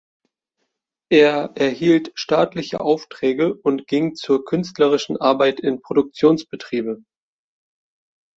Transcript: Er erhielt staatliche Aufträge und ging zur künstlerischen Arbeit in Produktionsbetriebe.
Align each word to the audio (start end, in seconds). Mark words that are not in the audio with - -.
Er 1.11 1.51
erhielt 1.53 2.11
staatliche 2.15 2.81
Aufträge 2.81 3.53
und 3.53 3.85
ging 3.85 4.15
zur 4.15 4.43
künstlerischen 4.45 5.17
Arbeit 5.17 5.59
in 5.59 5.79
Produktionsbetriebe. 5.83 7.03